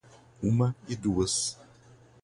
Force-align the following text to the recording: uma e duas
uma 0.41 0.75
e 0.89 0.95
duas 0.95 1.59